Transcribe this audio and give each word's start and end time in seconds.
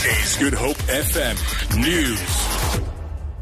Good 0.00 0.54
Hope 0.54 0.78
FM 0.78 1.36
News. 1.78 2.80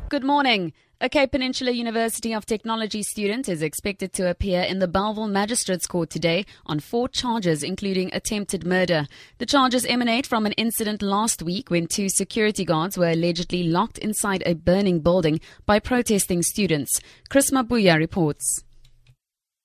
Good 0.08 0.24
morning. 0.24 0.72
A 1.00 1.08
Cape 1.08 1.30
Peninsula 1.30 1.70
University 1.70 2.34
of 2.34 2.46
Technology 2.46 3.04
student 3.04 3.48
is 3.48 3.62
expected 3.62 4.12
to 4.14 4.28
appear 4.28 4.62
in 4.62 4.80
the 4.80 4.88
Bellville 4.88 5.28
Magistrates 5.28 5.86
Court 5.86 6.10
today 6.10 6.44
on 6.66 6.80
four 6.80 7.08
charges, 7.08 7.62
including 7.62 8.12
attempted 8.12 8.66
murder. 8.66 9.06
The 9.38 9.46
charges 9.46 9.86
emanate 9.86 10.26
from 10.26 10.46
an 10.46 10.52
incident 10.54 11.00
last 11.00 11.44
week 11.44 11.70
when 11.70 11.86
two 11.86 12.08
security 12.08 12.64
guards 12.64 12.98
were 12.98 13.10
allegedly 13.10 13.62
locked 13.62 13.98
inside 13.98 14.42
a 14.44 14.54
burning 14.54 14.98
building 14.98 15.38
by 15.64 15.78
protesting 15.78 16.42
students. 16.42 17.00
Chris 17.28 17.52
Mabuya 17.52 17.96
reports. 17.96 18.64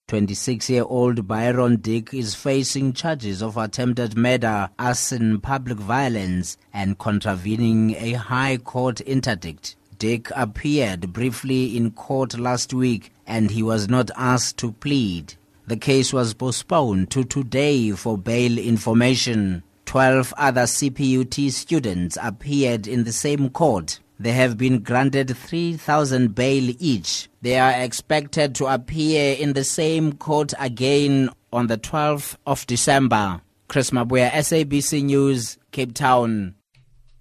26 0.07 0.69
year 0.69 0.83
old 0.83 1.27
Byron 1.27 1.77
Dick 1.77 2.13
is 2.13 2.35
facing 2.35 2.91
charges 2.91 3.41
of 3.41 3.55
attempted 3.55 4.17
murder, 4.17 4.69
arson, 4.77 5.39
public 5.39 5.77
violence, 5.77 6.57
and 6.73 6.97
contravening 6.97 7.95
a 7.95 8.11
High 8.13 8.57
Court 8.57 8.99
interdict. 9.01 9.77
Dick 9.97 10.29
appeared 10.35 11.13
briefly 11.13 11.77
in 11.77 11.91
court 11.91 12.37
last 12.37 12.73
week 12.73 13.13
and 13.25 13.49
he 13.49 13.63
was 13.63 13.87
not 13.87 14.11
asked 14.17 14.57
to 14.57 14.73
plead. 14.73 15.35
The 15.67 15.77
case 15.77 16.11
was 16.11 16.33
postponed 16.33 17.09
to 17.11 17.23
today 17.23 17.91
for 17.91 18.17
bail 18.17 18.57
information. 18.57 19.63
12 19.85 20.33
other 20.37 20.63
CPUT 20.63 21.49
students 21.51 22.17
appeared 22.21 22.87
in 22.87 23.05
the 23.05 23.13
same 23.13 23.49
court. 23.49 24.01
They 24.19 24.33
have 24.33 24.57
been 24.57 24.79
granted 24.79 25.35
3,000 25.35 26.35
bail 26.35 26.73
each. 26.77 27.29
They 27.43 27.59
are 27.59 27.71
expected 27.71 28.55
to 28.55 28.67
appear 28.67 29.35
in 29.35 29.51
the 29.51 29.65
same 29.65 30.13
court 30.13 30.53
again 30.57 31.29
on 31.51 31.67
the 31.67 31.77
12th 31.77 32.37
of 32.47 32.65
December. 32.67 33.41
Chris 33.67 33.89
Mabuya, 33.89 34.31
SABC 34.31 35.03
News, 35.03 35.57
Cape 35.73 35.93
Town. 35.93 36.55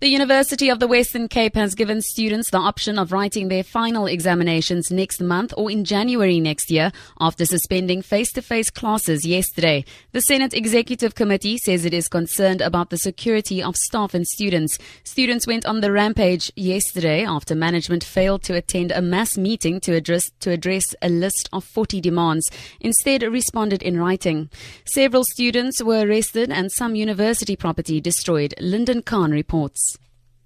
The 0.03 0.09
University 0.09 0.69
of 0.69 0.81
the 0.81 0.89
Western 0.89 1.29
Cape 1.29 1.55
has 1.55 1.77
given 1.77 2.03
students 2.03 2.51
the 2.51 2.59
option 2.59 2.99
of 2.99 3.13
writing 3.13 3.47
their 3.47 3.63
final 3.63 4.07
examinations 4.07 4.91
next 4.91 5.21
month 5.21 5.55
or 5.57 5.71
in 5.71 5.85
January 5.85 6.41
next 6.41 6.73
year 6.73 6.91
after 7.21 7.45
suspending 7.45 8.03
face-to-face 8.03 8.71
classes 8.71 9.25
yesterday. 9.25 9.85
The 10.11 10.21
Senate 10.21 10.55
Executive 10.55 11.15
Committee 11.15 11.57
says 11.57 11.85
it 11.85 11.95
is 11.95 12.09
concerned 12.09 12.61
about 12.61 12.91
the 12.91 12.99
security 12.99 13.63
of 13.63 13.77
staff 13.77 14.13
and 14.13 14.27
students. 14.27 14.77
Students 15.05 15.47
went 15.47 15.67
on 15.67 15.83
the 15.83 15.93
rampage 15.93 16.51
yesterday 16.57 17.25
after 17.25 17.55
management 17.55 18.03
failed 18.03 18.43
to 18.43 18.57
attend 18.57 18.91
a 18.91 19.01
mass 19.01 19.39
meeting 19.39 19.79
to 19.83 19.95
address, 19.95 20.33
to 20.41 20.51
address 20.51 20.97
a 21.01 21.09
list 21.09 21.49
of 21.53 21.63
40 21.63 22.01
demands. 22.01 22.51
Instead, 22.81 23.23
responded 23.23 23.85
in 23.85 24.01
writing. 24.01 24.51
Several 24.85 25.23
students 25.23 25.81
were 25.81 26.05
arrested 26.05 26.51
and 26.51 26.73
some 26.73 26.97
university 26.97 27.55
property 27.55 28.01
destroyed. 28.01 28.53
Lyndon 28.59 29.03
Khan 29.03 29.31
reports. 29.31 29.92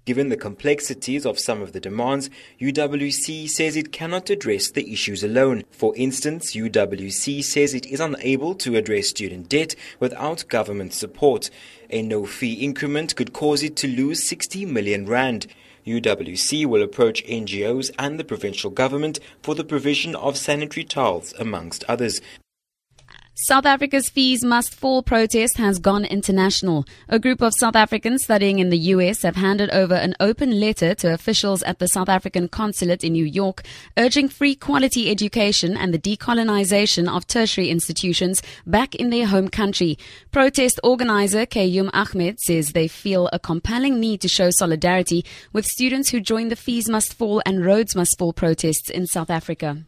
Given 0.07 0.29
the 0.29 0.37
complexities 0.37 1.25
of 1.25 1.37
some 1.37 1.61
of 1.61 1.73
the 1.73 1.81
demands, 1.81 2.29
UWC 2.61 3.49
says 3.49 3.75
it 3.75 3.91
cannot 3.91 4.29
address 4.29 4.71
the 4.71 4.89
issues 4.89 5.21
alone. 5.21 5.65
For 5.69 5.93
instance, 5.97 6.55
UWC 6.55 7.43
says 7.43 7.73
it 7.73 7.85
is 7.85 7.99
unable 7.99 8.55
to 8.55 8.77
address 8.77 9.09
student 9.09 9.49
debt 9.49 9.75
without 9.99 10.47
government 10.47 10.93
support. 10.93 11.49
A 11.89 12.01
no 12.01 12.25
fee 12.25 12.53
increment 12.53 13.17
could 13.17 13.33
cause 13.33 13.61
it 13.63 13.75
to 13.75 13.87
lose 13.89 14.25
60 14.25 14.65
million 14.65 15.07
rand. 15.07 15.47
UWC 15.85 16.65
will 16.65 16.83
approach 16.83 17.25
NGOs 17.25 17.91
and 17.99 18.17
the 18.17 18.23
provincial 18.23 18.69
government 18.69 19.19
for 19.43 19.55
the 19.55 19.65
provision 19.65 20.15
of 20.15 20.37
sanitary 20.37 20.85
towels, 20.85 21.33
amongst 21.37 21.83
others. 21.89 22.21
South 23.39 23.67
Africa's 23.67 24.09
Fees 24.09 24.43
Must 24.43 24.73
Fall 24.73 25.03
protest 25.03 25.57
has 25.57 25.77
gone 25.77 26.05
international. 26.05 26.85
A 27.07 27.19
group 27.19 27.43
of 27.43 27.53
South 27.53 27.75
Africans 27.75 28.23
studying 28.23 28.57
in 28.57 28.69
the 28.71 28.79
US 28.95 29.21
have 29.21 29.35
handed 29.35 29.69
over 29.69 29.93
an 29.93 30.15
open 30.19 30.59
letter 30.59 30.95
to 30.95 31.13
officials 31.13 31.61
at 31.61 31.77
the 31.77 31.87
South 31.87 32.09
African 32.09 32.47
consulate 32.47 33.03
in 33.03 33.13
New 33.13 33.23
York, 33.23 33.61
urging 33.95 34.27
free 34.27 34.55
quality 34.55 35.11
education 35.11 35.77
and 35.77 35.93
the 35.93 35.99
decolonization 35.99 37.07
of 37.07 37.27
tertiary 37.27 37.69
institutions 37.69 38.41
back 38.65 38.95
in 38.95 39.11
their 39.11 39.27
home 39.27 39.49
country. 39.49 39.99
Protest 40.31 40.79
organizer 40.83 41.45
Kayum 41.45 41.91
Ahmed 41.93 42.39
says 42.39 42.71
they 42.71 42.87
feel 42.87 43.29
a 43.31 43.37
compelling 43.37 43.99
need 43.99 44.19
to 44.21 44.27
show 44.27 44.49
solidarity 44.49 45.23
with 45.53 45.67
students 45.67 46.09
who 46.09 46.19
joined 46.19 46.49
the 46.49 46.55
Fees 46.55 46.89
Must 46.89 47.13
Fall 47.13 47.43
and 47.45 47.63
Rhodes 47.63 47.95
Must 47.95 48.17
Fall 48.17 48.33
protests 48.33 48.89
in 48.89 49.05
South 49.05 49.29
Africa. 49.29 49.83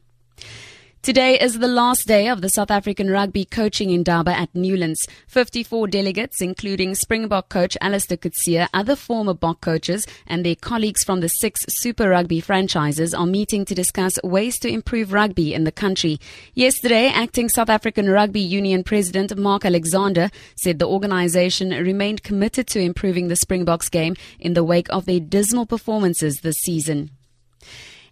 Today 1.01 1.39
is 1.39 1.59
the 1.59 1.69
last 1.69 2.07
day 2.07 2.27
of 2.27 2.41
the 2.41 2.49
South 2.49 2.69
African 2.69 3.09
rugby 3.09 3.45
coaching 3.45 3.89
indaba 3.89 4.37
at 4.37 4.53
Newlands. 4.53 4.99
54 5.27 5.87
delegates, 5.87 6.41
including 6.41 6.93
Springbok 6.93 7.47
coach 7.47 7.77
Allister 7.79 8.17
Coetzee, 8.17 8.67
other 8.73 8.97
former 8.97 9.33
Bok 9.33 9.61
coaches, 9.61 10.05
and 10.27 10.45
their 10.45 10.57
colleagues 10.57 11.05
from 11.05 11.21
the 11.21 11.29
six 11.29 11.61
Super 11.69 12.09
Rugby 12.09 12.41
franchises 12.41 13.13
are 13.13 13.25
meeting 13.25 13.63
to 13.63 13.73
discuss 13.73 14.21
ways 14.25 14.59
to 14.59 14.67
improve 14.67 15.13
rugby 15.13 15.53
in 15.53 15.63
the 15.63 15.71
country. 15.71 16.19
Yesterday, 16.53 17.07
acting 17.07 17.47
South 17.47 17.69
African 17.69 18.09
Rugby 18.09 18.41
Union 18.41 18.83
President 18.83 19.37
Mark 19.37 19.63
Alexander 19.63 20.29
said 20.57 20.79
the 20.79 20.87
organization 20.87 21.69
remained 21.69 22.23
committed 22.23 22.67
to 22.67 22.81
improving 22.81 23.29
the 23.29 23.37
Springboks 23.37 23.87
game 23.87 24.17
in 24.37 24.53
the 24.53 24.65
wake 24.65 24.89
of 24.89 25.05
their 25.05 25.21
dismal 25.21 25.65
performances 25.65 26.41
this 26.41 26.57
season. 26.57 27.11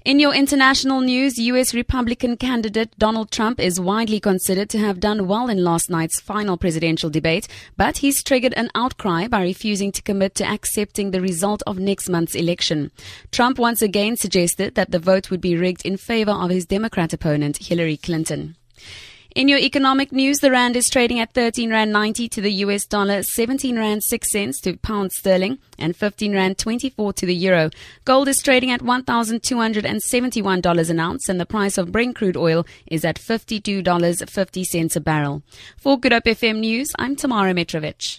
In 0.08 0.22
your 0.22 0.34
international 0.34 1.02
news, 1.02 1.38
US 1.38 1.74
Republican 1.74 2.38
candidate 2.38 2.98
Donald 2.98 3.30
Trump 3.30 3.60
is 3.60 3.78
widely 3.78 4.22
considered 4.22 4.70
to 4.70 4.78
have 4.78 5.02
done 5.02 5.28
well 5.28 5.50
in 5.50 5.66
last 5.66 5.90
night's 5.90 6.22
final 6.22 6.56
presidential 6.56 7.10
debate, 7.10 7.50
but 7.76 7.98
he's 7.98 8.24
triggered 8.24 8.54
an 8.54 8.70
outcry 8.74 9.28
by 9.28 9.42
refusing 9.42 9.92
to 9.92 10.02
commit 10.02 10.34
to 10.36 10.46
accepting 10.46 11.12
the 11.12 11.20
result 11.20 11.62
of 11.68 11.78
next 11.78 12.08
month's 12.08 12.36
election. 12.36 12.90
Trump 13.34 13.60
once 13.60 13.82
again 13.82 14.16
suggested 14.16 14.76
that 14.76 14.92
the 14.92 15.00
vote 15.00 15.30
would 15.30 15.42
be 15.42 15.58
rigged 15.58 15.86
in 15.86 15.98
favor 15.98 16.32
of 16.32 16.52
his 16.52 16.66
Democrat 16.66 17.12
opponent, 17.12 17.58
Hillary 17.58 17.98
Clinton. 17.98 18.56
In 19.38 19.48
your 19.48 19.60
economic 19.60 20.12
news, 20.12 20.40
the 20.40 20.50
rand 20.50 20.76
is 20.76 20.90
trading 20.90 21.20
at 21.20 21.34
13 21.34 21.70
rand 21.70 21.92
90 21.92 22.28
to 22.28 22.42
the 22.42 22.52
US 22.66 22.88
dollar, 22.88 23.22
17 23.22 23.78
rand 23.78 24.02
6 24.02 24.32
cents 24.32 24.60
to 24.62 24.78
pound 24.78 25.12
sterling, 25.12 25.60
and 25.78 25.96
15 25.96 26.34
rand 26.34 26.58
24 26.58 27.14
to 27.14 27.26
the 27.28 27.36
euro. 27.36 27.70
Gold 28.04 28.30
is 28.30 28.42
trading 28.42 28.72
at 28.72 28.82
$1,271 28.82 30.90
an 30.90 31.00
ounce, 31.00 31.30
and 31.30 31.40
the 31.40 31.46
price 31.46 31.78
of 31.78 31.92
Brent 31.92 32.16
crude 32.16 32.36
oil 32.36 32.66
is 32.88 33.06
at 33.06 33.20
$52.50 33.20 34.96
a 34.96 35.00
barrel. 35.00 35.44
For 35.78 36.00
Good 36.00 36.14
Hope 36.14 36.24
FM 36.24 36.62
News, 36.62 36.90
I'm 36.98 37.16
Tamara 37.16 37.54
Mitrovic. 37.54 38.16